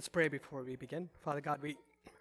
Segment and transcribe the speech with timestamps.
[0.00, 1.10] Let's pray before we begin.
[1.22, 1.76] Father God, we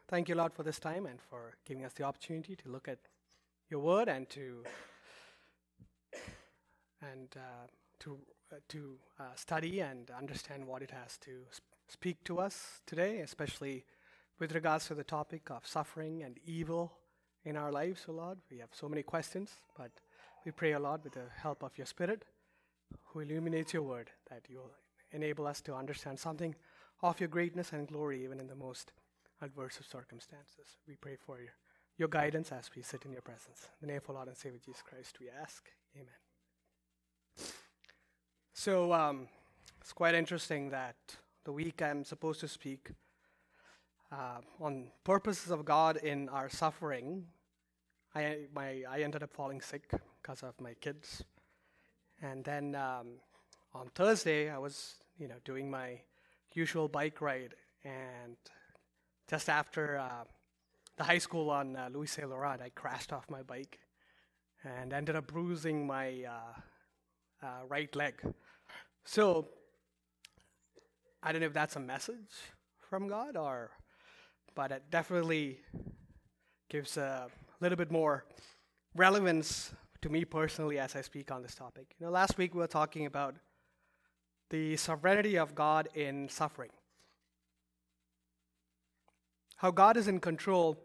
[0.10, 3.00] thank you, Lord, for this time and for giving us the opportunity to look at
[3.70, 4.66] your word and to
[7.02, 7.68] and uh,
[8.02, 8.20] to
[8.52, 13.20] uh, to uh, study and understand what it has to sp- speak to us today,
[13.20, 13.86] especially
[14.40, 16.92] with regards to the topic of suffering and evil
[17.46, 18.40] in our lives, O Lord.
[18.52, 19.92] We have so many questions, but
[20.44, 22.26] we pray, O Lord, with the help of your Spirit,
[23.06, 24.74] who illuminates your word, that you will
[25.14, 26.54] enable us to understand something
[27.02, 28.92] of your greatness and glory, even in the most
[29.42, 30.78] adverse of circumstances.
[30.88, 31.54] We pray for your,
[31.98, 33.68] your guidance as we sit in your presence.
[33.82, 35.70] In the name of our Lord and Savior Jesus Christ, we ask.
[35.96, 37.48] Amen.
[38.54, 39.28] So um,
[39.80, 40.98] it's quite interesting that
[41.46, 42.92] the week I'm supposed to speak
[44.12, 47.26] uh, on purposes of God in our suffering,
[48.14, 49.90] I, my, I ended up falling sick
[50.22, 51.24] because of my kids.
[52.22, 53.20] And then um,
[53.74, 56.02] on Thursday, I was, you know, doing my
[56.54, 58.38] usual bike ride, and
[59.30, 60.24] just after uh,
[60.98, 63.80] the high school on uh, Louis Saint Laurent, I crashed off my bike
[64.64, 68.22] and ended up bruising my uh, uh, right leg.
[69.06, 69.48] So
[71.24, 72.34] I don't know if that's a message
[72.90, 73.72] from God or,
[74.56, 75.60] but it definitely
[76.70, 77.28] gives a
[77.62, 78.26] little bit more
[78.96, 81.96] relevance to me personally as I speak on this topic.
[82.00, 83.36] You know, last week we were talking about
[84.50, 86.72] the sovereignty of God in suffering.
[89.58, 90.78] How God is in control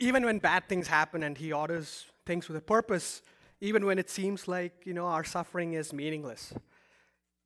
[0.00, 3.22] even when bad things happen and He orders things with a purpose,
[3.60, 6.52] even when it seems like, you know, our suffering is meaningless.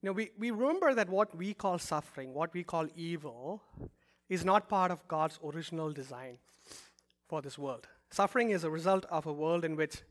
[0.00, 3.60] You know, we, we remember that what we call suffering, what we call evil,
[4.28, 6.38] is not part of God's original design
[7.28, 7.88] for this world.
[8.10, 10.02] Suffering is a result of a world in which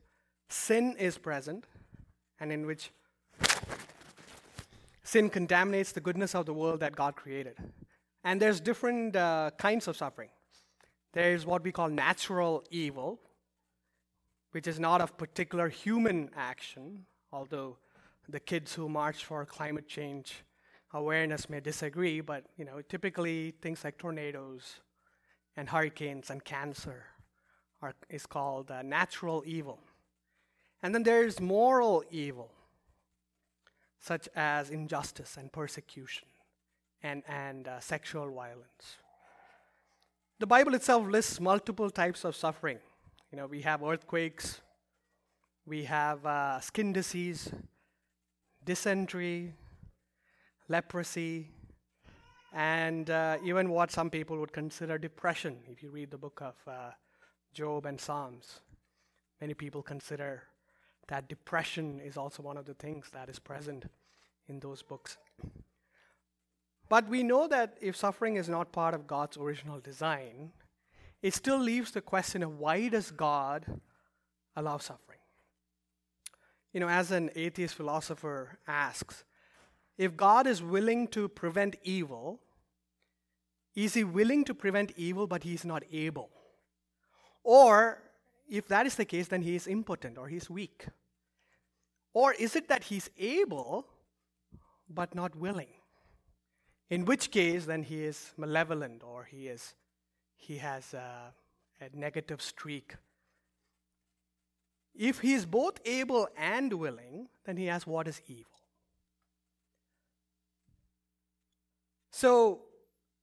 [0.48, 1.64] sin is present
[2.38, 2.90] and in which
[5.14, 7.56] sin contaminates the goodness of the world that God created.
[8.24, 10.30] And there's different uh, kinds of suffering.
[11.12, 13.20] There's what we call natural evil,
[14.50, 17.76] which is not of particular human action, although
[18.28, 20.42] the kids who march for climate change
[20.92, 24.80] awareness may disagree, but you know, typically things like tornadoes
[25.56, 27.04] and hurricanes and cancer
[27.82, 29.78] are, is called uh, natural evil.
[30.82, 32.50] And then there's moral evil,
[34.04, 36.28] such as injustice and persecution
[37.02, 38.98] and, and uh, sexual violence.
[40.40, 42.78] The Bible itself lists multiple types of suffering.
[43.32, 44.60] You know, we have earthquakes,
[45.64, 47.50] we have uh, skin disease,
[48.62, 49.54] dysentery,
[50.68, 51.48] leprosy,
[52.52, 55.56] and uh, even what some people would consider depression.
[55.72, 56.90] If you read the book of uh,
[57.54, 58.60] Job and Psalms,
[59.40, 60.42] many people consider
[61.08, 63.86] that depression is also one of the things that is present
[64.48, 65.16] in those books.
[66.88, 70.52] But we know that if suffering is not part of God's original design,
[71.22, 73.80] it still leaves the question of why does God
[74.54, 75.18] allow suffering?
[76.72, 79.24] You know, as an atheist philosopher asks,
[79.96, 82.40] if God is willing to prevent evil,
[83.74, 86.30] is he willing to prevent evil but he is not able?
[87.42, 88.02] Or
[88.48, 90.86] if that is the case, then he is impotent or he's weak.
[92.12, 93.86] Or is it that he's able
[94.88, 95.74] but not willing?
[96.90, 99.74] In which case, then he is malevolent or he, is,
[100.36, 101.32] he has a,
[101.80, 102.94] a negative streak.
[104.94, 108.46] If he is both able and willing, then he asks, What is evil?
[112.12, 112.60] So,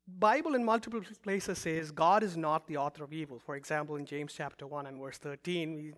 [0.07, 3.39] Bible in multiple places says God is not the author of evil.
[3.39, 5.93] For example, in James chapter 1 and verse 13, we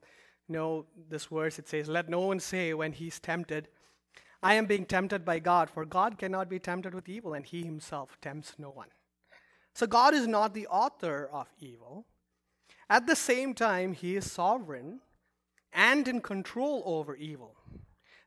[0.47, 1.59] know this verse.
[1.59, 3.67] It says, Let no one say when he's tempted,
[4.41, 7.63] I am being tempted by God, for God cannot be tempted with evil, and he
[7.63, 8.89] himself tempts no one.
[9.73, 12.05] So God is not the author of evil.
[12.89, 14.99] At the same time, he is sovereign
[15.71, 17.55] and in control over evil.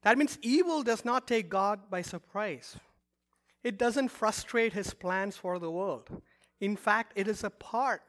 [0.03, 2.77] That means evil does not take God by surprise.
[3.67, 6.23] It doesn't frustrate his plans for the world.
[6.61, 8.03] In fact, it is a part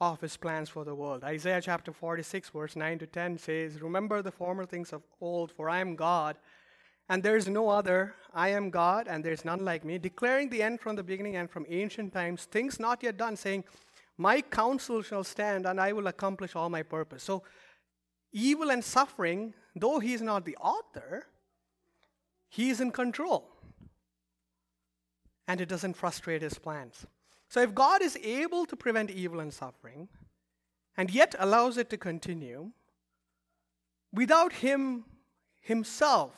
[0.00, 1.22] of his plans for the world.
[1.22, 5.68] Isaiah chapter 46, verse 9 to 10 says, Remember the former things of old, for
[5.68, 6.38] I am God,
[7.10, 8.14] and there is no other.
[8.32, 11.36] I am God, and there is none like me, declaring the end from the beginning
[11.36, 13.64] and from ancient times, things not yet done, saying,
[14.16, 17.22] My counsel shall stand, and I will accomplish all my purpose.
[17.22, 17.42] So,
[18.32, 21.26] evil and suffering, though he is not the author,
[22.48, 23.50] he is in control.
[25.46, 27.06] And it doesn't frustrate his plans.
[27.48, 30.08] So, if God is able to prevent evil and suffering,
[30.96, 32.70] and yet allows it to continue,
[34.12, 35.04] without him
[35.60, 36.32] himself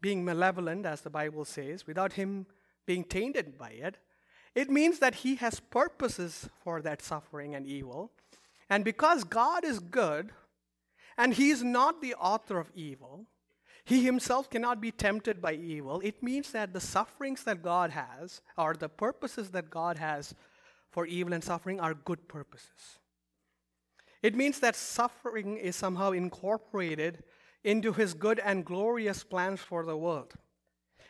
[0.00, 2.46] being malevolent, as the Bible says, without him
[2.86, 3.98] being tainted by it.
[4.54, 8.12] It means that He has purposes for that suffering and evil.
[8.70, 10.30] And because God is good
[11.18, 13.26] and He is not the author of evil,
[13.86, 16.00] He Himself cannot be tempted by evil.
[16.02, 20.34] It means that the sufferings that God has, or the purposes that God has
[20.90, 22.98] for evil and suffering, are good purposes.
[24.22, 27.22] It means that suffering is somehow incorporated
[27.62, 30.34] into His good and glorious plans for the world.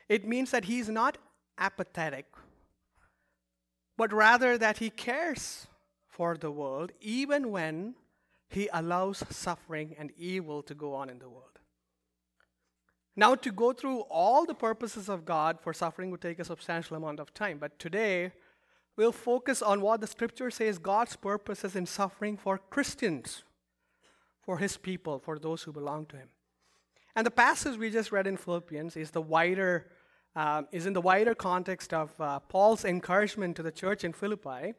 [0.09, 1.17] It means that He's not
[1.59, 2.27] apathetic,
[3.97, 5.67] but rather that He cares
[6.07, 7.95] for the world, even when
[8.49, 11.56] he allows suffering and evil to go on in the world.
[13.19, 16.97] Now, to go through all the purposes of God for suffering would take a substantial
[16.97, 18.33] amount of time, but today
[18.97, 23.43] we'll focus on what the scripture says God's purposes in suffering for Christians,
[24.43, 26.29] for his people, for those who belong to him.
[27.15, 29.91] And the passage we just read in Philippians is the wider
[30.37, 34.75] uh, is in the wider context of uh, Paul's encouragement to the church in Philippi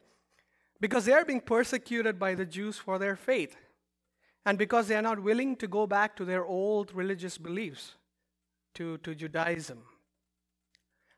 [0.80, 3.56] because they are being persecuted by the Jews for their faith,
[4.46, 7.96] and because they are not willing to go back to their old religious beliefs,
[8.78, 9.78] to, to Judaism.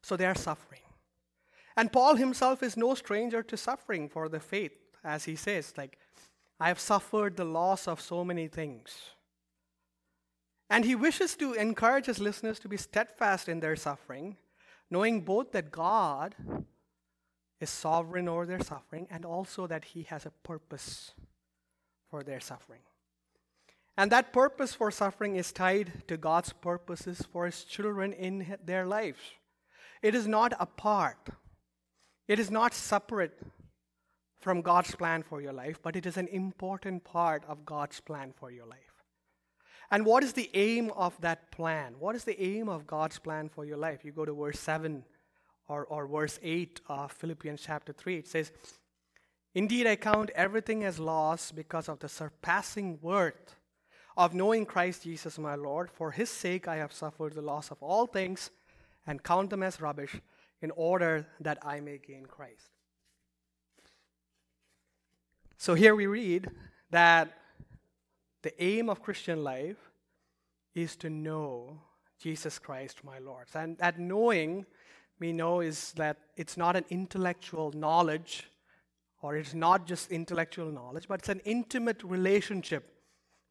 [0.02, 0.80] So they are suffering.
[1.76, 4.72] And Paul himself is no stranger to suffering for the faith,
[5.04, 5.98] as he says, like,
[6.58, 8.90] I have suffered the loss of so many things.
[10.68, 14.36] And he wishes to encourage his listeners to be steadfast in their suffering,
[14.90, 16.34] knowing both that God
[17.60, 21.12] is sovereign over their suffering and also that He has a purpose
[22.10, 22.80] for their suffering.
[24.00, 28.86] And that purpose for suffering is tied to God's purposes for His children in their
[28.86, 29.20] lives.
[30.00, 31.28] It is not apart,
[32.26, 33.38] it is not separate
[34.38, 38.32] from God's plan for your life, but it is an important part of God's plan
[38.34, 39.04] for your life.
[39.90, 41.96] And what is the aim of that plan?
[41.98, 44.02] What is the aim of God's plan for your life?
[44.02, 45.04] You go to verse 7
[45.68, 48.16] or, or verse 8 of Philippians chapter 3.
[48.16, 48.50] It says,
[49.54, 53.56] Indeed, I count everything as loss because of the surpassing worth
[54.16, 55.90] of knowing Christ Jesus my Lord.
[55.90, 58.50] For his sake I have suffered the loss of all things
[59.06, 60.20] and count them as rubbish
[60.62, 62.70] in order that I may gain Christ.
[65.56, 66.48] So here we read
[66.90, 67.36] that
[68.42, 69.76] the aim of Christian life
[70.74, 71.82] is to know
[72.18, 73.46] Jesus Christ my Lord.
[73.54, 74.66] And that knowing
[75.18, 78.48] we know is that it's not an intellectual knowledge,
[79.22, 82.99] or it's not just intellectual knowledge, but it's an intimate relationship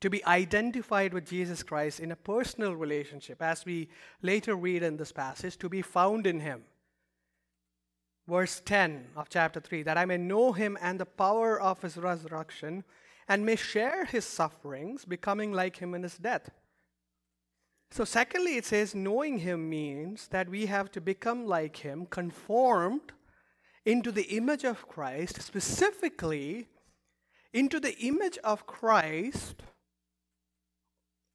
[0.01, 3.89] to be identified with Jesus Christ in a personal relationship, as we
[4.21, 6.63] later read in this passage, to be found in Him.
[8.27, 11.97] Verse 10 of chapter 3 that I may know Him and the power of His
[11.97, 12.83] resurrection,
[13.27, 16.49] and may share His sufferings, becoming like Him in His death
[17.91, 23.13] so, secondly, it says knowing him means that we have to become like him, conformed
[23.83, 26.67] into the image of Christ, specifically
[27.51, 29.63] into the image of Christ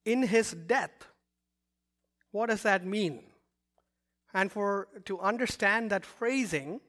[0.05, 0.93] in his death.
[2.31, 3.25] What does that mean?
[4.33, 6.81] And for to understand that phrasing,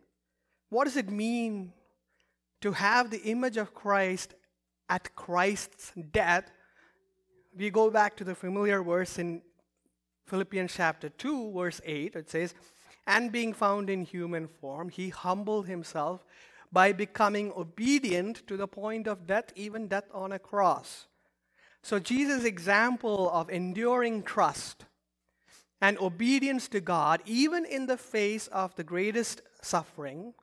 [0.69, 1.73] what does it mean
[2.61, 4.33] to have the image of Christ
[4.89, 6.49] at Christ's death?
[7.55, 9.41] We go back to the familiar verse in
[10.25, 12.55] Philippians chapter 2, verse 8, it says,
[13.05, 16.25] And being found in human form, he humbled himself
[16.71, 21.05] by becoming obedient to the point of death, even death on a cross.
[21.85, 24.85] So, Jesus' example of enduring trust
[25.79, 30.33] and obedience to God, even in the face of the greatest suffering,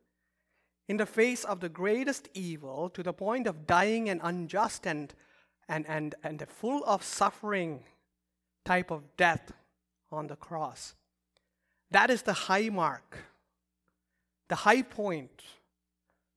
[0.86, 5.12] in the face of the greatest evil, to the point of dying an unjust and,
[5.68, 7.82] and, and, and full of suffering
[8.64, 9.50] type of death,
[10.12, 10.94] on the cross.
[11.90, 13.18] That is the high mark,
[14.48, 15.42] the high point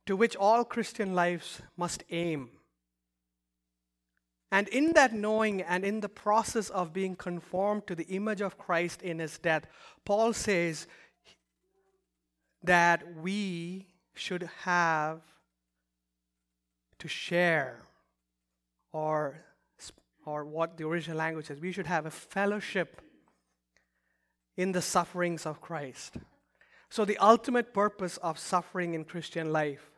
[0.08, 2.50] to which all Christian lives must aim.
[4.56, 8.58] And in that knowing and in the process of being conformed to the image of
[8.58, 9.68] Christ in his death,
[10.06, 10.88] Paul says
[12.64, 15.20] that we should have
[17.00, 17.82] to share,
[18.94, 19.44] or,
[20.26, 23.02] or what the original language says, we should have a fellowship
[24.56, 26.16] in the sufferings of Christ.
[26.90, 29.92] So, the ultimate purpose of suffering in Christian life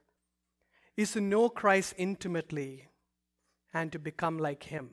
[0.95, 2.87] is to know Christ intimately
[3.73, 4.89] and to become like Him.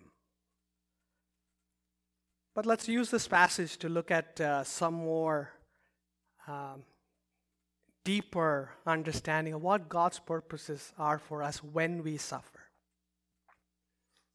[2.54, 5.50] But let's use this passage to look at uh, some more
[6.47, 6.85] um,
[8.04, 12.61] deeper understanding of what God's purposes are for us when we suffer.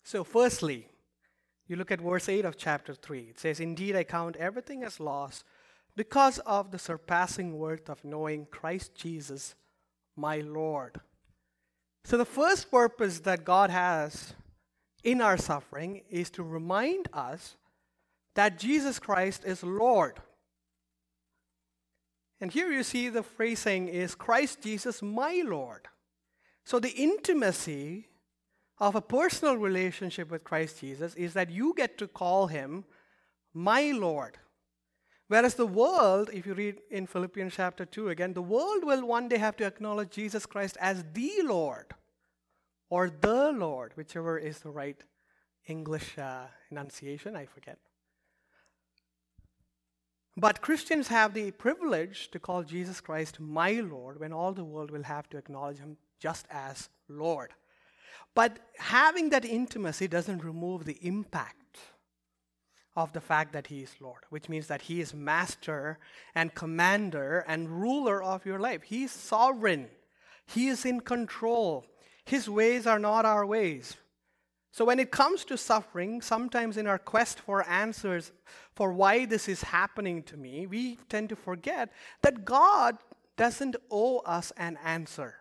[0.04, 0.88] So, firstly,
[1.68, 3.20] you look at verse 8 of chapter 3.
[3.30, 5.44] It says, Indeed, I count everything as loss
[5.96, 9.56] because of the surpassing worth of knowing Christ Jesus,
[10.16, 11.00] my Lord.
[12.10, 14.34] So, the first purpose that God has
[15.04, 17.56] in our suffering is to remind us
[18.34, 20.20] that Jesus Christ is Lord.
[22.42, 25.88] And here you see the phrasing is Christ Jesus, my Lord.
[26.66, 28.08] So, the intimacy
[28.80, 32.86] of a personal relationship with Christ Jesus is that you get to call him
[33.54, 34.40] my Lord.
[35.28, 39.28] Whereas the world, if you read in Philippians chapter 2 again, the world will one
[39.28, 41.94] day have to acknowledge Jesus Christ as the Lord
[42.90, 45.02] or the Lord, whichever is the right
[45.68, 47.78] English uh, enunciation, I forget.
[50.36, 54.90] But Christians have the privilege to call Jesus Christ my Lord when all the world
[54.90, 57.54] will have to acknowledge him just as Lord.
[58.36, 61.80] But having that intimacy doesn't remove the impact
[62.96, 66.00] of the fact that He is Lord, which means that He is master
[66.36, 68.84] and commander and ruler of your life.
[68.84, 69.90] He is sovereign,
[70.46, 71.86] He is in control.
[72.26, 73.96] His ways are not our ways.
[74.72, 78.32] So, when it comes to suffering, sometimes in our quest for answers
[78.76, 82.98] for why this is happening to me, we tend to forget that God
[83.36, 85.36] doesn't owe us an answer.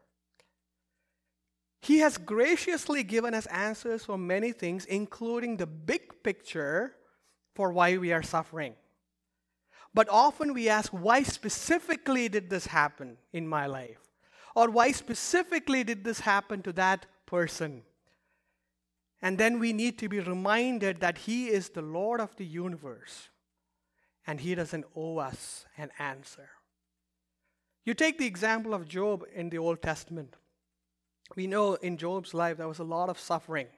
[1.80, 6.94] He has graciously given us answers for many things, including the big picture
[7.54, 8.74] for why we are suffering.
[9.94, 14.07] But often we ask, why specifically did this happen in my life?
[14.58, 17.82] Or why specifically did this happen to that person?
[19.22, 23.28] And then we need to be reminded that He is the Lord of the universe
[24.26, 26.50] and He doesn't owe us an answer.
[27.84, 30.36] You take the example of Job in the Old Testament
[31.36, 33.68] we know in Job's life there was a lot of suffering.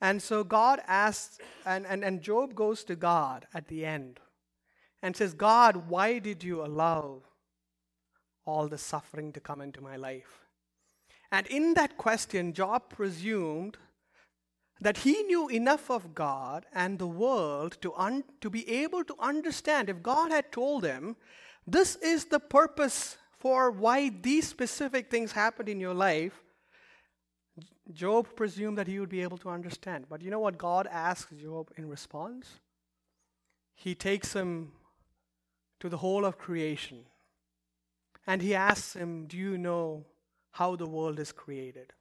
[0.00, 4.18] And so God asks, and, and, and Job goes to God at the end
[5.02, 7.22] and says, God, why did you allow
[8.50, 10.40] all the suffering to come into my life?
[11.32, 13.76] And in that question, Job presumed
[14.80, 19.14] that he knew enough of God and the world to, un- to be able to
[19.20, 19.88] understand.
[19.88, 21.16] If God had told him,
[21.66, 26.42] this is the purpose for why these specific things happened in your life,
[27.92, 30.06] Job presumed that he would be able to understand.
[30.08, 32.46] But you know what God asks Job in response?
[33.74, 34.72] He takes him
[35.80, 37.04] to the whole of creation
[38.30, 40.04] and he asks him, Do you know
[40.52, 41.92] how the world is created?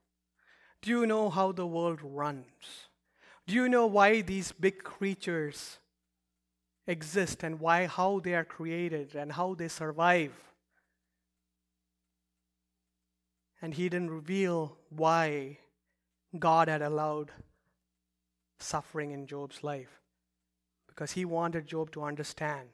[0.82, 2.88] Do you know how the world runs?
[3.48, 5.80] Do you know why these big creatures
[6.86, 10.34] exist and why how they are created and how they survive?
[13.62, 15.58] and he didn't reveal why
[16.38, 17.32] God had allowed
[18.60, 20.00] suffering in Job's life.
[20.88, 22.70] Because he wanted Job to understand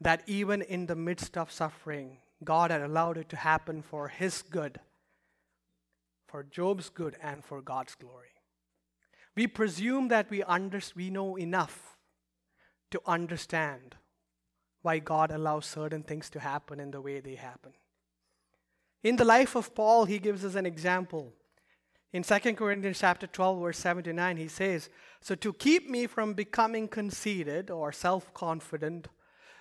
[0.00, 4.42] that even in the midst of suffering, God had allowed it to happen for his
[4.42, 4.80] good,
[6.26, 8.28] for Job's good, and for God's glory.
[9.34, 11.96] We presume that we, under, we know enough
[12.90, 13.96] to understand
[14.82, 17.72] why God allows certain things to happen in the way they happen.
[19.02, 21.32] In the life of Paul, he gives us an example.
[22.12, 24.88] In 2 Corinthians chapter 12, verse 79, he says,
[25.20, 29.08] So to keep me from becoming conceited or self confident,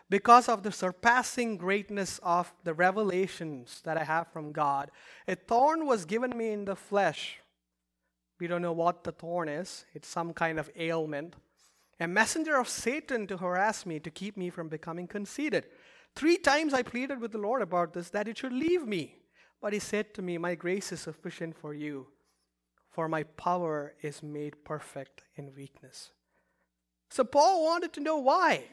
[0.10, 4.90] because of the surpassing greatness of the revelations that I have from God,
[5.28, 7.40] a thorn was given me in the flesh.
[8.40, 11.36] We don't know what the thorn is, it's some kind of ailment.
[12.00, 15.66] A messenger of Satan to harass me, to keep me from becoming conceited.
[16.16, 19.16] Three times I pleaded with the Lord about this, that it should leave me.
[19.62, 22.08] But he said to me, My grace is sufficient for you,
[22.92, 26.12] for my power is made perfect in weakness.
[27.10, 28.66] So Paul wanted to know why.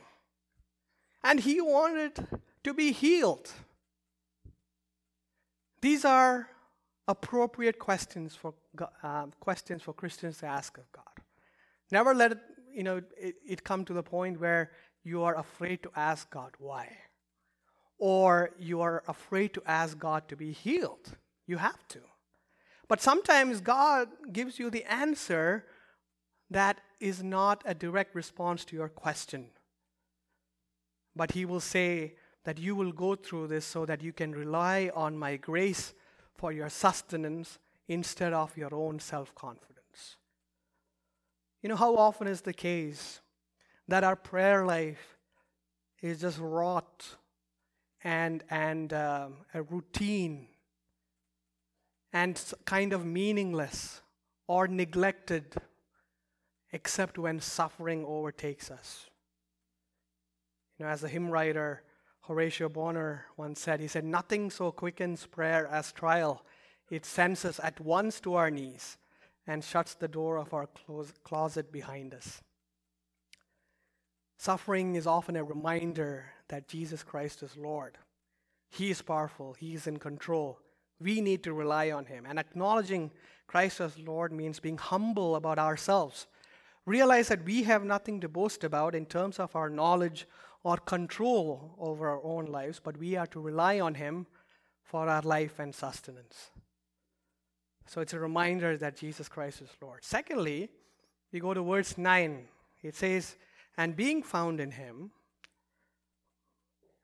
[1.25, 2.27] And he wanted
[2.63, 3.51] to be healed.
[5.81, 6.49] These are
[7.09, 8.55] appropriate questions for,
[9.03, 11.05] uh, questions for Christians to ask of God.
[11.91, 12.39] Never let it,
[12.73, 14.71] you know, it, it come to the point where
[15.03, 16.89] you are afraid to ask God why
[17.99, 21.17] or you are afraid to ask God to be healed.
[21.47, 22.01] You have to.
[22.89, 25.65] But sometimes God gives you the answer
[26.51, 29.47] that is not a direct response to your question.
[31.17, 34.91] But He will say that you will go through this so that you can rely
[34.95, 35.95] on my grace
[36.35, 40.17] for your sustenance instead of your own self confidence.
[41.63, 43.21] You know, how often is the case
[43.89, 45.17] that our prayer life
[46.03, 47.17] is just wrought
[48.03, 50.49] and, and uh, a routine
[52.13, 54.03] and kind of meaningless
[54.47, 55.55] or neglected
[56.73, 59.09] except when suffering overtakes us.
[60.79, 61.83] You know, as the hymn writer
[62.23, 66.43] Horatio Bonar once said, he said, Nothing so quickens prayer as trial.
[66.91, 68.97] It sends us at once to our knees
[69.47, 70.69] and shuts the door of our
[71.23, 72.41] closet behind us.
[74.39, 77.99] Suffering is often a reminder that Jesus Christ is Lord.
[78.71, 80.59] He is powerful, He is in control.
[81.01, 82.25] We need to rely on Him.
[82.27, 83.11] And acknowledging
[83.47, 86.27] Christ as Lord means being humble about ourselves.
[86.87, 90.27] Realize that we have nothing to boast about in terms of our knowledge
[90.65, 94.27] or control over our own lives, but we are to rely on Him
[94.83, 96.51] for our life and sustenance.
[97.87, 100.03] So it's a reminder that Jesus Christ is Lord.
[100.03, 100.71] Secondly,
[101.33, 102.49] we go to verse 9.
[102.83, 103.37] It says,
[103.77, 105.11] And being found in Him,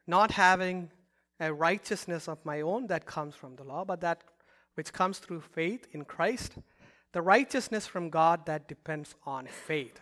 [0.07, 0.91] not having
[1.39, 4.25] a righteousness of my own that comes from the law, but that
[4.75, 6.55] which comes through faith in Christ,
[7.13, 10.01] the righteousness from God that depends on faith.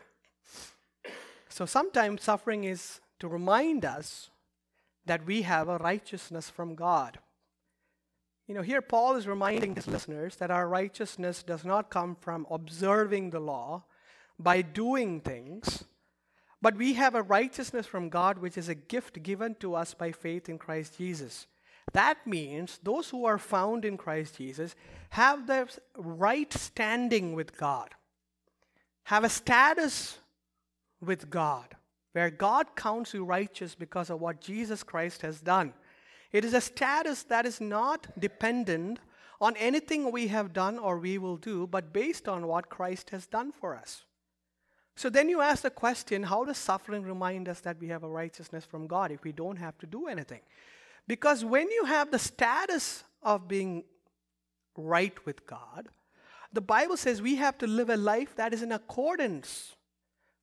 [1.49, 4.31] So sometimes suffering is to remind us
[5.07, 7.19] that we have a righteousness from God.
[8.47, 12.47] You know, here Paul is reminding his listeners that our righteousness does not come from
[12.51, 13.85] observing the law
[14.39, 15.85] by doing things,
[16.63, 20.13] but we have a righteousness from God which is a gift given to us by
[20.13, 21.47] faith in Christ Jesus.
[21.93, 24.75] That means those who are found in Christ Jesus
[25.11, 27.95] have the right standing with God,
[29.05, 30.19] have a status
[31.01, 31.77] with God
[32.13, 35.73] where God counts you righteous because of what Jesus Christ has done.
[36.33, 39.01] It is a status that is not dependent
[39.41, 43.27] on anything we have done or we will do, but based on what Christ has
[43.27, 44.05] done for us.
[44.97, 48.09] So then you ask the question how does suffering remind us that we have a
[48.09, 50.41] righteousness from God if we don't have to do anything?
[51.07, 53.85] Because when you have the status of being
[54.77, 55.89] right with God,
[56.53, 59.77] the Bible says we have to live a life that is in accordance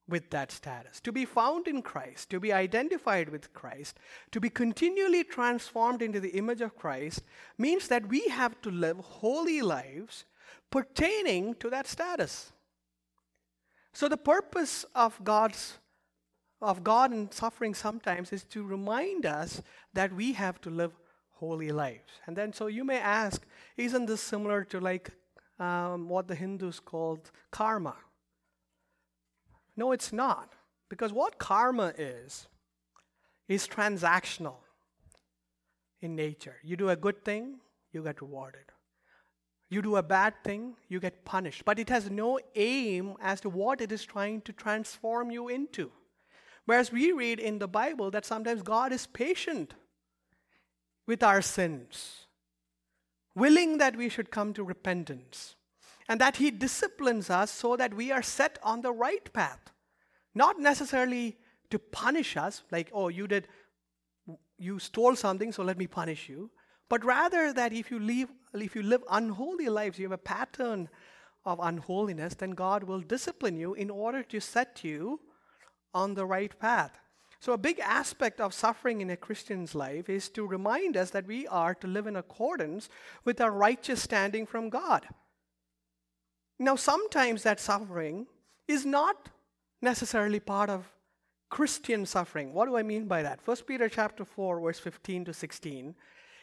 [0.08, 1.00] with that status.
[1.02, 3.98] To be found in Christ, to be identified with Christ,
[4.32, 7.24] to be continually transformed into the image of Christ
[7.58, 10.26] means that we have to live holy lives
[10.70, 12.52] pertaining to that status.
[13.94, 15.80] So the purpose of God's
[16.62, 19.62] of God in suffering sometimes is to remind us
[19.94, 20.94] that we have to live
[21.32, 22.14] holy lives.
[22.26, 23.46] And then so you may ask,
[23.78, 25.12] isn't this similar to like
[25.60, 27.96] um, what the Hindus called karma?
[29.78, 30.54] No, it's not.
[30.90, 32.48] Because what karma is,
[33.48, 34.58] is transactional
[36.02, 36.56] in nature.
[36.64, 37.56] You do a good thing,
[37.92, 38.66] you get rewarded.
[39.70, 41.66] You do a bad thing, you get punished.
[41.66, 45.92] But it has no aim as to what it is trying to transform you into.
[46.66, 49.74] Whereas we read in the Bible that sometimes God is patient
[51.08, 52.28] with our sins,
[53.36, 55.55] willing that we should come to repentance
[56.08, 59.72] and that He disciplines us so that we are set on the right path.
[60.34, 61.38] Not necessarily
[61.70, 63.48] to punish us, like, oh, you did,
[64.58, 66.52] you stole something, so let me punish you.
[66.90, 70.90] But rather that if you, leave, if you live unholy lives, you have a pattern
[71.46, 75.20] of unholiness, then God will discipline you in order to set you
[75.94, 77.00] on the right path.
[77.40, 81.28] So, a big aspect of suffering in a Christian's life is to remind us that
[81.28, 82.90] we are to live in accordance
[83.24, 85.08] with our righteous standing from God.
[86.58, 88.28] Now, sometimes that suffering
[88.68, 89.30] is not
[89.82, 90.92] necessarily part of
[91.50, 92.54] Christian suffering.
[92.54, 93.40] What do I mean by that?
[93.46, 95.96] 1 Peter chapter 4 verse 15 to 16.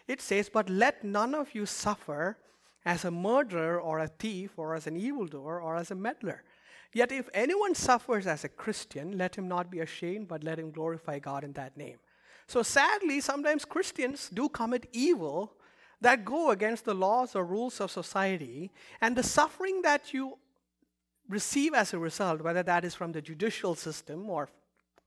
[0.06, 2.38] It says, "But let none of you suffer
[2.84, 6.44] as a murderer or a thief or as an evildoer or as a meddler.
[6.92, 10.70] Yet if anyone suffers as a Christian, let him not be ashamed, but let him
[10.70, 11.98] glorify God in that name."
[12.46, 15.56] So sadly, sometimes Christians do commit evil
[16.02, 20.36] that go against the laws or rules of society, and the suffering that you
[21.28, 24.48] receive as a result, whether that is from the judicial system or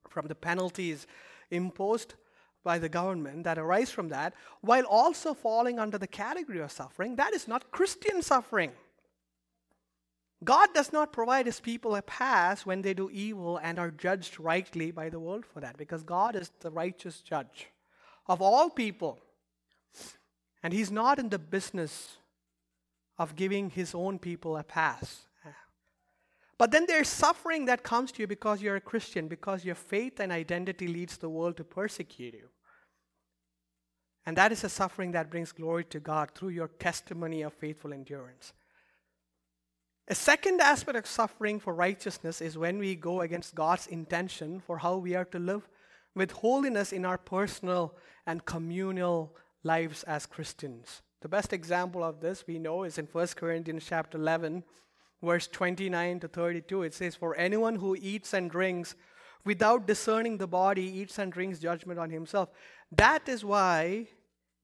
[0.10, 1.06] from the penalties
[1.52, 2.16] imposed
[2.64, 7.16] by the government that arise from that, while also falling under the category of suffering,
[7.18, 8.72] that is not Christian suffering.
[10.44, 14.40] God does not provide his people a pass when they do evil and are judged
[14.40, 17.68] rightly by the world for that, because God is the righteous judge
[18.28, 19.20] of all people.
[20.66, 22.18] And he's not in the business
[23.20, 25.28] of giving his own people a pass.
[26.58, 30.20] But then there's suffering that comes to you because you're a Christian, because your faith
[30.20, 32.48] and identity leads the world to persecute you.
[34.26, 37.94] And that is a suffering that brings glory to God through your testimony of faithful
[37.94, 38.52] endurance.
[40.08, 44.80] A second aspect of suffering for righteousness is when we go against God's intention for
[44.80, 45.70] how we are to live
[46.16, 47.94] with holiness in our personal
[48.26, 51.02] and communal lives as Christians.
[51.22, 54.64] The best example of this we know is in 1 Corinthians chapter 11
[55.24, 58.96] verse 29 to 32 it says for anyone who eats and drinks
[59.46, 62.50] without discerning the body, eats and drinks judgment on himself.
[62.92, 64.08] That is why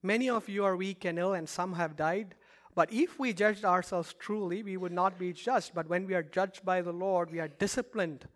[0.02, 2.34] many of you are weak and ill, and some have died.
[2.74, 5.72] But if we judged ourselves truly, we would not be judged.
[5.74, 8.26] But when we are judged by the Lord, we are disciplined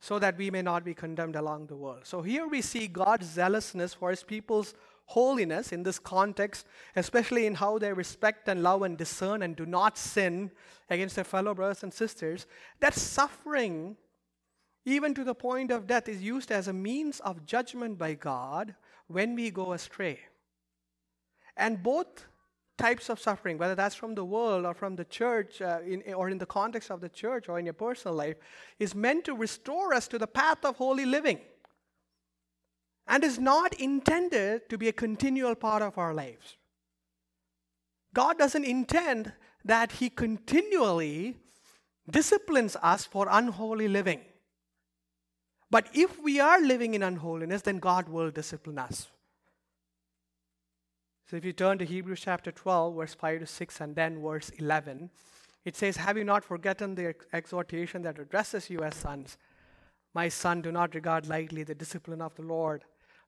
[0.00, 2.02] so that we may not be condemned along the world.
[2.04, 4.74] So here we see God's zealousness for his people's
[5.08, 9.64] holiness in this context, especially in how they respect and love and discern and do
[9.64, 10.50] not sin
[10.90, 12.46] against their fellow brothers and sisters.
[12.80, 13.96] That suffering,
[14.84, 18.74] even to the point of death, is used as a means of judgment by God
[19.06, 20.20] when we go astray.
[21.56, 22.26] And both
[22.76, 26.28] types of suffering, whether that's from the world or from the church, uh, in, or
[26.28, 28.36] in the context of the church or in your personal life,
[28.78, 31.40] is meant to restore us to the path of holy living
[33.08, 36.56] and is not intended to be a continual part of our lives.
[38.14, 39.32] God doesn't intend
[39.64, 41.36] that He continually
[42.10, 44.20] disciplines us for unholy living.
[45.70, 49.08] But if we are living in unholiness, then God will discipline us.
[51.28, 54.48] So if you turn to Hebrews chapter 12, verse 5 to 6, and then verse
[54.50, 55.10] 11,
[55.66, 59.36] it says, Have you not forgotten the exhortation that addresses you as sons?
[60.14, 62.84] My son, do not regard lightly the discipline of the Lord,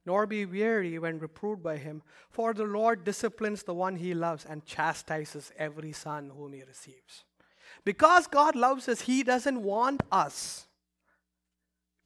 [0.06, 2.02] nor be weary when reproved by him.
[2.30, 7.24] For the Lord disciplines the one he loves and chastises every son whom he receives.
[7.84, 10.66] Because God loves us, he doesn't want us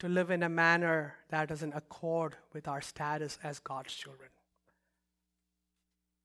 [0.00, 4.30] to live in a manner that doesn't accord with our status as God's children.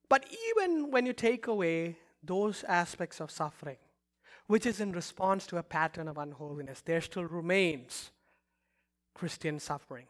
[0.10, 3.77] But even when you take away those aspects of suffering,
[4.47, 8.12] which is in response to a pattern of unholiness, there still remains
[9.13, 10.08] Christian suffering.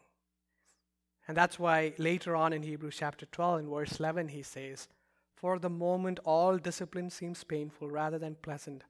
[1.29, 4.87] And that's why later on in Hebrews chapter 12, in verse 11, he says,
[5.35, 8.83] For the moment, all discipline seems painful rather than pleasant,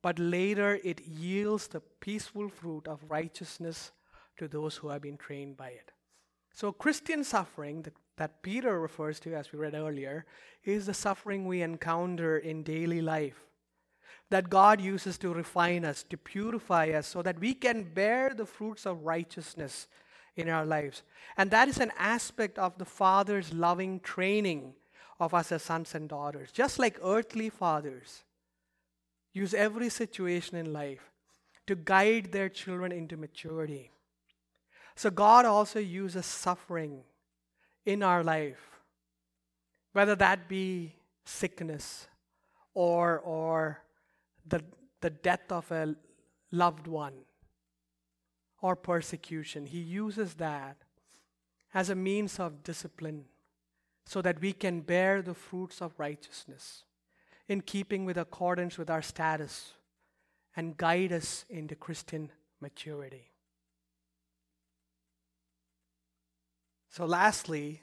[0.00, 3.92] but later it yields the peaceful fruit of righteousness
[4.38, 5.92] to those who have been trained by it.
[6.54, 10.24] So, Christian suffering, the that Peter refers to, as we read earlier,
[10.64, 13.44] is the suffering we encounter in daily life.
[14.30, 18.46] That God uses to refine us, to purify us, so that we can bear the
[18.46, 19.88] fruits of righteousness
[20.36, 21.02] in our lives.
[21.36, 24.74] And that is an aspect of the Father's loving training
[25.20, 26.50] of us as sons and daughters.
[26.52, 28.24] Just like earthly fathers
[29.32, 31.10] use every situation in life
[31.66, 33.90] to guide their children into maturity.
[34.94, 37.00] So God also uses suffering
[37.86, 38.80] in our life,
[39.92, 42.08] whether that be sickness
[42.74, 43.82] or, or
[44.46, 44.62] the,
[45.00, 45.94] the death of a
[46.50, 47.14] loved one
[48.62, 49.66] or persecution.
[49.66, 50.78] He uses that
[51.74, 53.26] as a means of discipline
[54.06, 56.84] so that we can bear the fruits of righteousness
[57.48, 59.74] in keeping with accordance with our status
[60.56, 63.28] and guide us into Christian maturity.
[66.88, 67.82] So, lastly,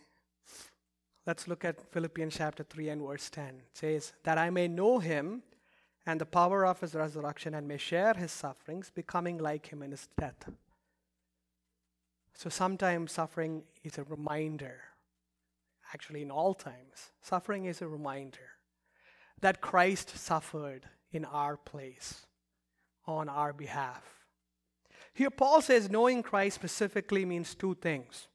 [1.25, 3.45] let's look at Philippians chapter 3 and verse 10.
[3.47, 5.41] It says, That I may know him
[6.05, 9.91] and the power of his resurrection and may share his sufferings, becoming like him in
[9.91, 10.49] his death.
[12.39, 14.79] So, sometimes suffering is a reminder,
[15.93, 18.51] actually, in all times, suffering is a reminder
[19.41, 22.25] that Christ suffered in our place
[23.05, 24.05] on our behalf.
[25.13, 28.29] Here, Paul says knowing Christ specifically means two things.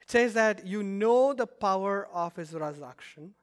[0.00, 3.34] It says that you know the power of his resurrection,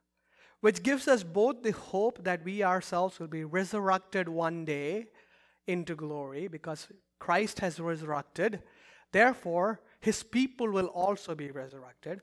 [0.60, 5.06] which gives us both the hope that we ourselves will be resurrected one day
[5.68, 6.88] into glory because
[7.20, 8.64] Christ has resurrected.
[9.12, 12.22] Therefore, his people will also be resurrected.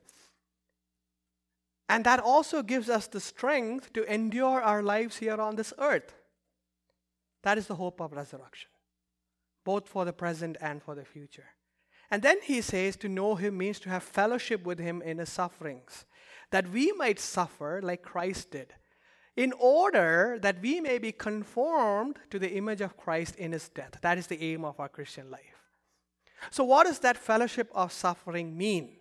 [1.89, 6.13] And that also gives us the strength to endure our lives here on this earth.
[7.43, 8.69] That is the hope of resurrection,
[9.63, 11.45] both for the present and for the future.
[12.09, 15.29] And then he says to know him means to have fellowship with him in his
[15.29, 16.05] sufferings,
[16.51, 18.73] that we might suffer like Christ did,
[19.35, 23.99] in order that we may be conformed to the image of Christ in his death.
[24.01, 25.56] That is the aim of our Christian life.
[26.51, 28.97] So, what does that fellowship of suffering mean?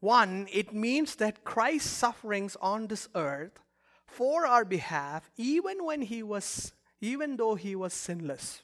[0.00, 3.60] One, it means that Christ's sufferings on this earth
[4.06, 8.62] for our behalf, even when he was, even though he was sinless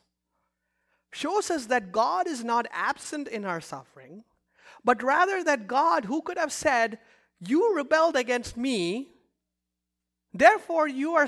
[1.16, 4.22] shows us that God is not absent in our suffering,
[4.84, 6.98] but rather that God, who could have said,
[7.40, 9.08] You rebelled against me,
[10.34, 11.26] therefore you are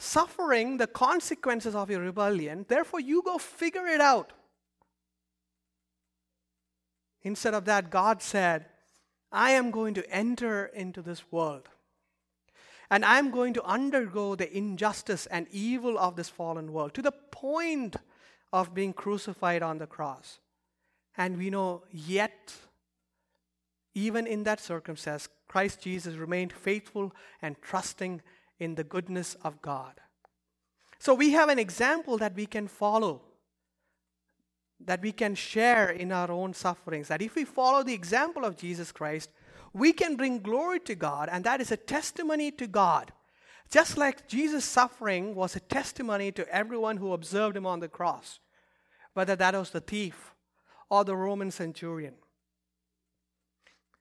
[0.00, 4.32] suffering the consequences of your rebellion, therefore you go figure it out.
[7.22, 8.66] Instead of that, God said,
[9.30, 11.68] I am going to enter into this world.
[12.90, 17.12] And I'm going to undergo the injustice and evil of this fallen world to the
[17.12, 17.96] point
[18.52, 20.40] of being crucified on the cross.
[21.16, 22.54] And we know, yet,
[23.94, 28.22] even in that circumstance, Christ Jesus remained faithful and trusting
[28.60, 29.94] in the goodness of God.
[30.98, 33.22] So we have an example that we can follow,
[34.84, 37.08] that we can share in our own sufferings.
[37.08, 39.30] That if we follow the example of Jesus Christ,
[39.72, 43.12] we can bring glory to God, and that is a testimony to God.
[43.70, 48.40] Just like Jesus' suffering was a testimony to everyone who observed him on the cross,
[49.14, 50.34] whether that was the thief
[50.90, 52.14] or the Roman centurion.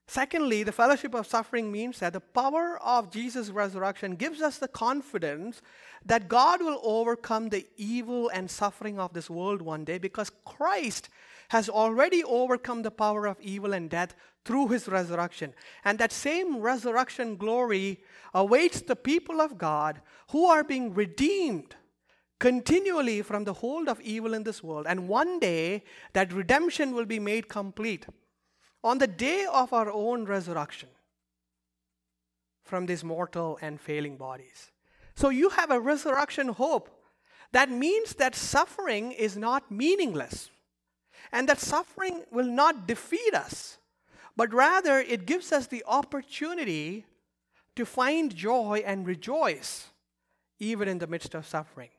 [0.10, 4.68] Secondly, the fellowship of suffering means that the power of Jesus' resurrection gives us the
[4.68, 5.62] confidence
[6.04, 11.10] that God will overcome the evil and suffering of this world one day because Christ
[11.50, 15.54] has already overcome the power of evil and death through his resurrection.
[15.86, 18.00] And that same resurrection glory
[18.34, 21.76] awaits the people of God who are being redeemed
[22.40, 24.88] continually from the hold of evil in this world.
[24.90, 28.08] And one day that redemption will be made complete
[28.84, 30.90] on the day of our own resurrection
[32.64, 34.72] from these mortal and failing bodies.
[35.16, 36.90] So you have a resurrection hope.
[37.52, 40.50] That means that suffering is not meaningless
[41.32, 43.78] and that suffering will not defeat us,
[44.38, 47.06] but rather it gives us the opportunity
[47.76, 49.88] to find joy and rejoice
[50.60, 51.90] even in the midst of suffering.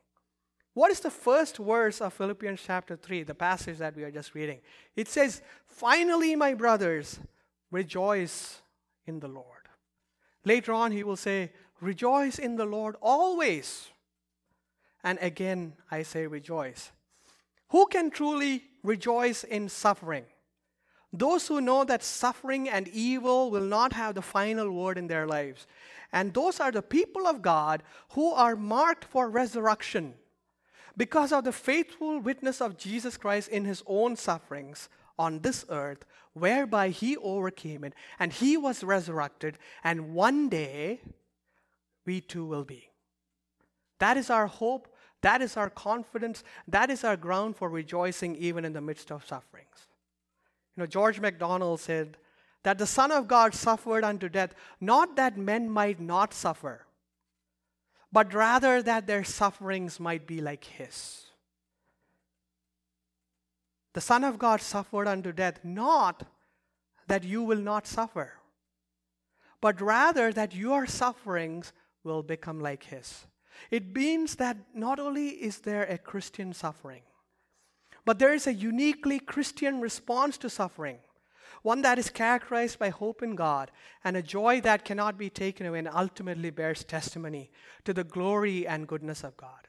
[0.75, 4.35] What is the first verse of Philippians chapter 3, the passage that we are just
[4.35, 4.61] reading?
[4.95, 7.19] It says, Finally, my brothers,
[7.71, 8.63] rejoice
[9.07, 9.47] in the Lord.
[10.45, 13.89] Later on, he will say, Rejoice in the Lord always.
[15.03, 16.93] And again, I say, Rejoice.
[17.71, 20.25] Who can truly rejoice in suffering?
[21.13, 25.27] Those who know that suffering and evil will not have the final word in their
[25.27, 25.67] lives.
[26.13, 30.15] And those are the people of God who are marked for resurrection
[30.97, 36.05] because of the faithful witness of Jesus Christ in his own sufferings on this earth,
[36.33, 41.01] whereby he overcame it and he was resurrected, and one day
[42.07, 42.91] we too will be.
[43.99, 44.89] That is our hope,
[45.21, 49.27] that is our confidence, that is our ground for rejoicing even in the midst of
[49.27, 49.87] sufferings.
[50.77, 52.17] You know, George MacDonald said
[52.63, 56.87] that the Son of God suffered unto death, not that men might not suffer
[58.13, 61.27] but rather that their sufferings might be like his.
[63.93, 66.25] The Son of God suffered unto death, not
[67.09, 68.35] that you will not suffer,
[69.61, 71.73] but rather that your sufferings
[72.05, 73.27] will become like his.
[73.71, 77.03] It means that not only is there a Christian suffering,
[78.05, 80.99] but there is a uniquely Christian response to suffering
[81.63, 83.71] one that is characterized by hope in God
[84.03, 87.51] and a joy that cannot be taken away and ultimately bears testimony
[87.85, 89.69] to the glory and goodness of God.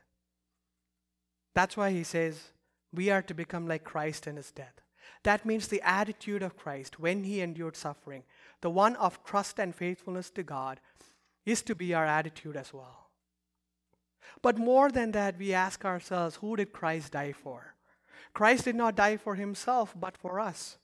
[1.54, 2.52] That's why he says
[2.94, 4.82] we are to become like Christ in his death.
[5.24, 8.24] That means the attitude of Christ when he endured suffering,
[8.62, 10.80] the one of trust and faithfulness to God,
[11.46, 13.10] is to be our attitude as well.
[14.42, 17.76] But more than that, we ask ourselves who did Christ die for?
[18.34, 20.78] Christ did not die for himself, but for us.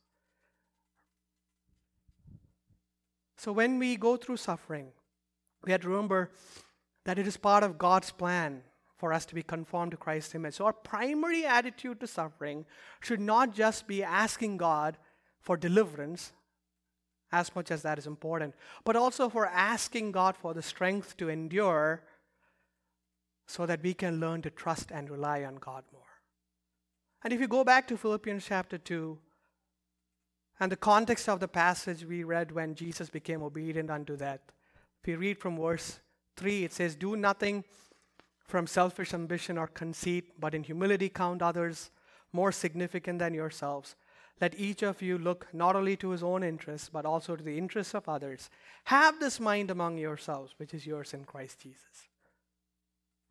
[3.37, 4.87] So when we go through suffering,
[5.63, 6.31] we have to remember
[7.05, 8.63] that it is part of God's plan
[8.97, 10.55] for us to be conformed to Christ's image.
[10.55, 12.65] So our primary attitude to suffering
[12.99, 14.97] should not just be asking God
[15.39, 16.33] for deliverance,
[17.31, 21.29] as much as that is important, but also for asking God for the strength to
[21.29, 22.03] endure
[23.45, 26.01] so that we can learn to trust and rely on God more.
[27.23, 29.17] And if you go back to Philippians chapter 2,
[30.59, 34.41] and the context of the passage we read when Jesus became obedient unto that.
[35.01, 35.99] If you read from verse
[36.37, 37.63] 3, it says, Do nothing
[38.47, 41.91] from selfish ambition or conceit, but in humility count others
[42.33, 43.95] more significant than yourselves.
[44.39, 47.57] Let each of you look not only to his own interests, but also to the
[47.57, 48.49] interests of others.
[48.85, 52.07] Have this mind among yourselves, which is yours in Christ Jesus.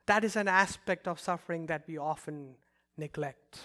[0.06, 2.56] That is an aspect of suffering that we often
[2.96, 3.58] neglect.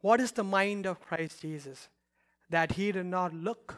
[0.00, 1.88] What is the mind of Christ Jesus?
[2.52, 3.76] That he did not look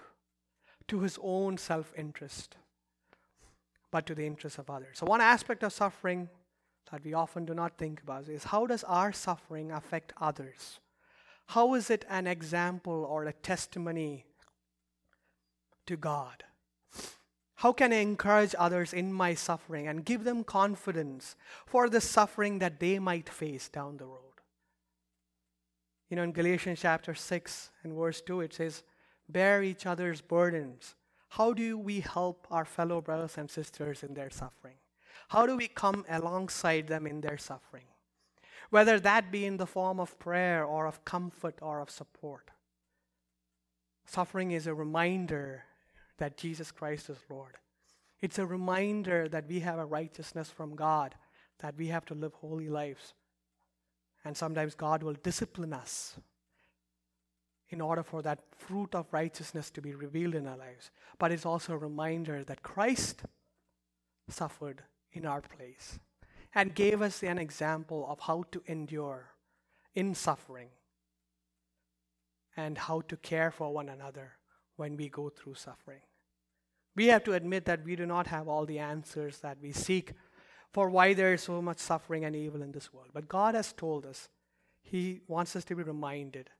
[0.88, 2.56] to his own self interest,
[3.90, 4.98] but to the interest of others.
[4.98, 6.28] So, one aspect of suffering
[6.90, 10.80] that we often do not think about is how does our suffering affect others?
[11.46, 14.24] How is it an example or a testimony
[15.86, 16.42] to God?
[17.56, 22.58] How can I encourage others in my suffering and give them confidence for the suffering
[22.58, 24.33] that they might face down the road?
[26.14, 28.84] You know, in Galatians chapter 6 and verse 2, it says,
[29.28, 30.94] Bear each other's burdens.
[31.30, 34.76] How do we help our fellow brothers and sisters in their suffering?
[35.26, 37.86] How do we come alongside them in their suffering?
[38.70, 42.50] whether that be in the form of prayer or of comfort or of support.
[44.06, 45.64] Suffering is a reminder
[46.18, 47.56] that Jesus Christ is Lord.
[48.20, 51.16] It's a reminder that we have a righteousness from God,
[51.58, 53.14] that we have to live holy lives.
[54.24, 56.16] And sometimes God will discipline us
[57.68, 60.90] in order for that fruit of righteousness to be revealed in our lives.
[61.18, 63.22] But it's also a reminder that Christ
[64.28, 64.82] suffered
[65.12, 65.98] in our place
[66.54, 69.30] and gave us an example of how to endure
[69.94, 70.68] in suffering
[72.56, 74.32] and how to care for one another
[74.76, 76.00] when we go through suffering.
[76.96, 80.12] We have to admit that we do not have all the answers that we seek
[80.74, 83.10] for why there is so much suffering and evil in this world.
[83.14, 84.28] But God has told us,
[84.82, 86.50] He wants us to be reminded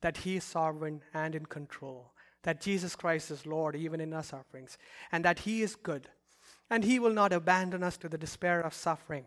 [0.00, 4.24] that He is sovereign and in control, that Jesus Christ is Lord even in our
[4.24, 4.76] sufferings,
[5.12, 6.08] and that He is good,
[6.68, 9.26] and He will not abandon us to the despair of suffering,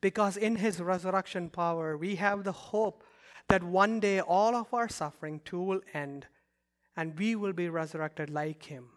[0.00, 3.04] because in His resurrection power we have the hope
[3.48, 6.26] that one day all of our suffering too will end,
[6.96, 8.88] and we will be resurrected like Him.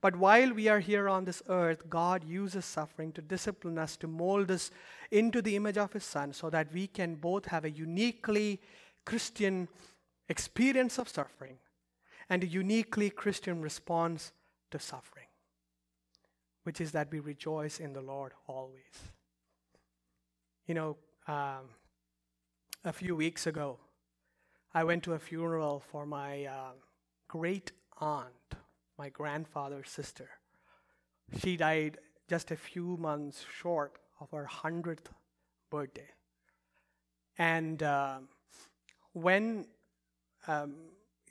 [0.00, 4.06] But while we are here on this earth, God uses suffering to discipline us, to
[4.06, 4.70] mold us
[5.10, 8.60] into the image of His Son, so that we can both have a uniquely
[9.04, 9.68] Christian
[10.28, 11.58] experience of suffering
[12.28, 14.32] and a uniquely Christian response
[14.70, 15.26] to suffering,
[16.64, 19.12] which is that we rejoice in the Lord always.
[20.66, 21.70] You know, um,
[22.84, 23.78] a few weeks ago,
[24.74, 26.72] I went to a funeral for my uh,
[27.26, 28.54] great aunt,
[28.98, 30.28] my grandfather's sister.
[31.38, 35.06] She died just a few months short of her 100th
[35.70, 36.08] birthday.
[37.38, 38.18] And uh,
[39.12, 39.66] when
[40.46, 40.74] um,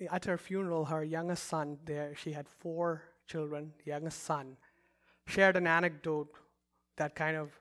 [0.10, 4.58] at her funeral, her youngest son, there she had four children, youngest son,
[5.26, 6.34] shared an anecdote
[6.96, 7.52] that kind of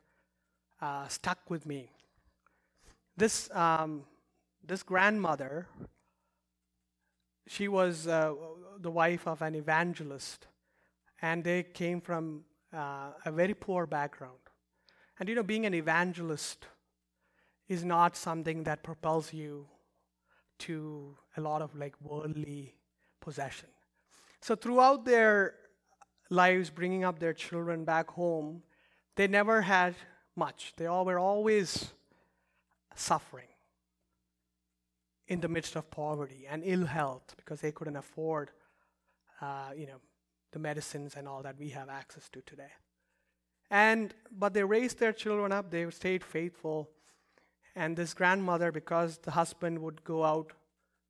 [0.80, 1.90] uh, stuck with me.
[3.16, 4.04] This, um,
[4.64, 5.66] this grandmother,
[7.46, 8.34] she was uh,
[8.78, 10.46] the wife of an evangelist,
[11.22, 14.38] and they came from uh, a very poor background.
[15.18, 16.66] And you know, being an evangelist
[17.68, 19.66] is not something that propels you
[20.58, 22.74] to a lot of like worldly
[23.20, 23.68] possession.
[24.40, 25.54] So throughout their
[26.30, 28.62] lives, bringing up their children back home,
[29.16, 29.94] they never had
[30.34, 30.74] much.
[30.76, 31.92] They all were always
[32.94, 33.48] suffering
[35.28, 38.50] in the midst of poverty and ill health because they couldn't afford,
[39.40, 40.00] uh, you know,
[40.52, 42.72] the medicines and all that we have access to today.
[43.70, 45.70] And but they raised their children up.
[45.70, 46.90] They stayed faithful
[47.76, 50.54] and this grandmother, because the husband would go out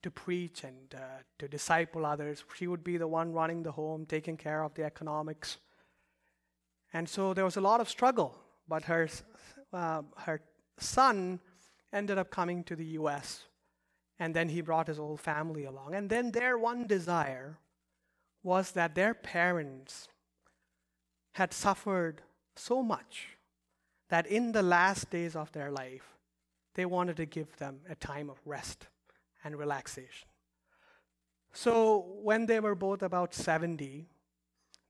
[0.02, 4.04] to preach and uh, to disciple others, she would be the one running the home,
[4.04, 5.58] taking care of the economics.
[6.92, 8.36] And so there was a lot of struggle.
[8.68, 9.08] But her,
[9.72, 10.40] uh, her
[10.78, 11.38] son
[11.92, 13.44] ended up coming to the US.
[14.18, 15.94] And then he brought his whole family along.
[15.94, 17.58] And then their one desire
[18.42, 20.08] was that their parents
[21.32, 22.22] had suffered
[22.54, 23.36] so much
[24.08, 26.16] that in the last days of their life,
[26.74, 28.86] they wanted to give them a time of rest
[29.44, 30.28] and relaxation.
[31.52, 34.06] So when they were both about 70,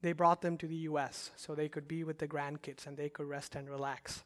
[0.02, 3.08] they brought them to the US so they could be with the grandkids and they
[3.08, 4.24] could rest and relax.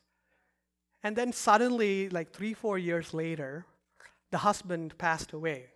[1.02, 3.66] And then suddenly, like three, four years later,
[4.30, 5.66] the husband passed away.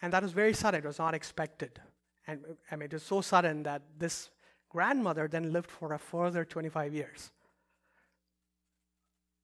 [0.00, 1.80] And that was very sudden, it was not expected.
[2.26, 4.30] And I mean, it was so sudden that this
[4.68, 7.30] grandmother then lived for a further 25 years.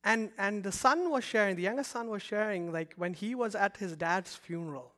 [0.05, 3.55] And, and the son was sharing, the youngest son was sharing, like when he was
[3.55, 4.95] at his dad's funeral,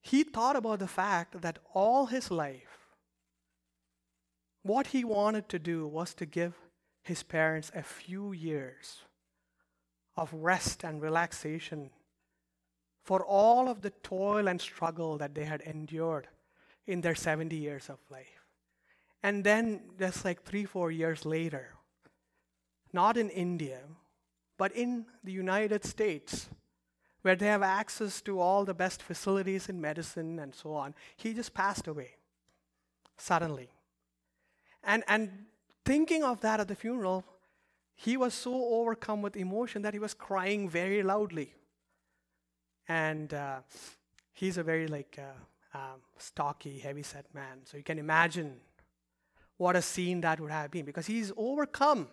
[0.00, 2.78] he thought about the fact that all his life,
[4.62, 6.54] what he wanted to do was to give
[7.08, 9.02] his parents a few years
[10.16, 11.90] of rest and relaxation
[13.02, 16.28] for all of the toil and struggle that they had endured
[16.86, 18.44] in their 70 years of life.
[19.22, 21.74] And then, just like three, four years later,
[22.92, 23.80] not in India,
[24.58, 26.48] but in the United States,
[27.22, 30.94] where they have access to all the best facilities in medicine and so on.
[31.16, 32.16] He just passed away
[33.16, 33.70] suddenly.
[34.84, 35.46] And, and
[35.88, 37.24] thinking of that at the funeral,
[37.96, 41.54] he was so overcome with emotion that he was crying very loudly.
[42.86, 43.60] And uh,
[44.34, 47.60] he's a very like uh, um, stocky, heavy-set man.
[47.64, 48.60] So you can imagine
[49.56, 52.08] what a scene that would have been because he's overcome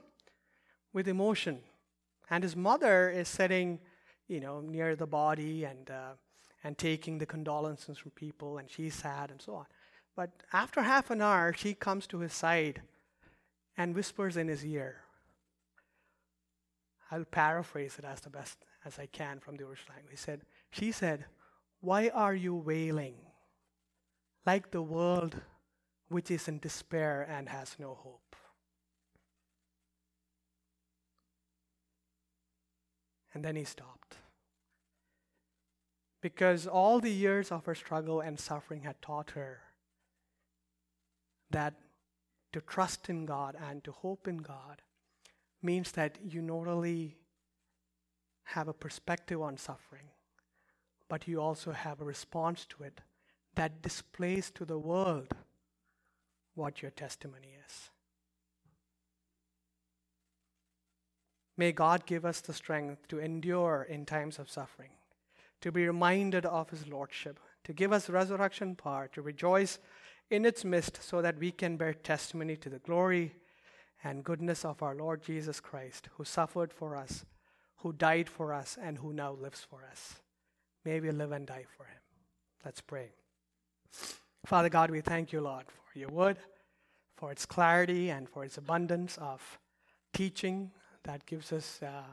[0.93, 1.59] with emotion.
[2.29, 3.79] And his mother is sitting,
[4.29, 6.13] you know, near the body and, uh,
[6.63, 9.65] and taking the condolences from people, and she's sad and so on.
[10.15, 12.81] But after half an hour, she comes to his side
[13.77, 15.01] and whispers in his ear,
[17.11, 20.11] I'll paraphrase it as the best as I can from the original language.
[20.11, 21.25] He said, she said,
[21.81, 23.15] Why are you wailing
[24.45, 25.35] like the world
[26.09, 28.35] which is in despair and has no hope?
[33.33, 34.15] And then he stopped.
[36.21, 39.59] Because all the years of her struggle and suffering had taught her
[41.51, 41.75] that
[42.55, 44.81] to trust in God and to hope in God
[45.61, 47.17] means that you not only
[48.45, 50.07] have a perspective on suffering,
[51.09, 53.01] but you also have a response to it
[53.55, 55.33] that displays to the world
[56.53, 57.89] what your testimony is.
[61.57, 64.91] May God give us the strength to endure in times of suffering,
[65.59, 69.77] to be reminded of His Lordship, to give us resurrection power, to rejoice
[70.29, 73.33] in its midst, so that we can bear testimony to the glory
[74.03, 77.25] and goodness of our Lord Jesus Christ, who suffered for us,
[77.77, 80.15] who died for us, and who now lives for us.
[80.83, 82.01] May we live and die for Him.
[82.63, 83.09] Let's pray.
[84.45, 86.37] Father God, we thank you, Lord, for your word,
[87.15, 89.59] for its clarity, and for its abundance of
[90.13, 90.71] teaching
[91.03, 92.03] that gives us uh,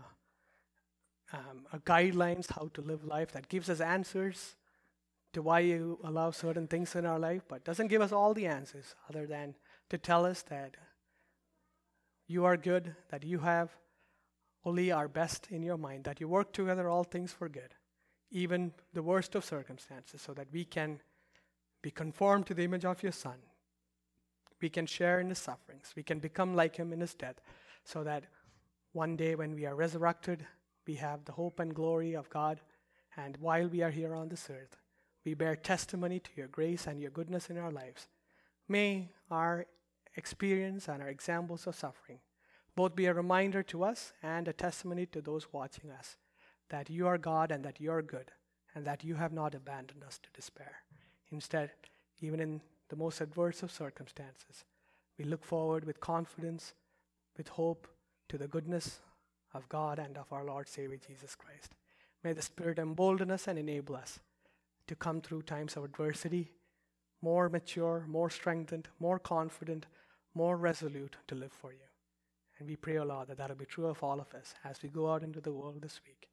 [1.33, 4.57] um, guidelines how to live life, that gives us answers
[5.33, 8.47] to why you allow certain things in our life, but doesn't give us all the
[8.47, 9.55] answers other than
[9.89, 10.77] to tell us that
[12.27, 13.71] you are good, that you have
[14.65, 17.75] only our best in your mind, that you work together all things for good,
[18.31, 21.01] even the worst of circumstances, so that we can
[21.83, 23.39] be conformed to the image of your Son.
[24.61, 25.93] We can share in his sufferings.
[25.97, 27.41] We can become like him in his death,
[27.85, 28.25] so that
[28.93, 30.47] one day when we are resurrected,
[30.87, 32.61] we have the hope and glory of God.
[33.17, 34.77] And while we are here on this earth,
[35.25, 38.09] we bear testimony to your grace and your goodness in our lives.
[38.69, 39.67] May our
[40.17, 42.19] experience and our examples of suffering
[42.75, 46.17] both be a reminder to us and a testimony to those watching us
[46.71, 48.33] that you are God and that you are good
[48.75, 50.77] and that you have not abandoned us to despair.
[51.31, 51.71] Instead,
[52.21, 54.65] even in the most adverse of circumstances,
[55.19, 56.73] we look forward with confidence,
[57.37, 57.87] with hope,
[58.29, 59.01] to the goodness
[59.53, 61.75] of God and of our Lord Savior Jesus Christ.
[62.25, 64.21] May the Spirit embolden us and enable us
[64.93, 66.53] to come through times of adversity
[67.23, 69.87] more mature, more strengthened, more confident,
[70.35, 71.87] more resolute to live for you.
[72.59, 74.83] And we pray, O Lord, that that will be true of all of us as
[74.83, 76.29] we go out into the world this week.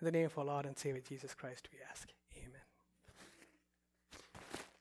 [0.00, 2.10] In the name of our Lord and Savior Jesus Christ, we ask.